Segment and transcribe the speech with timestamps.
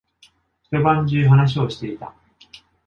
[0.71, 2.11] 一晩中話をしていた。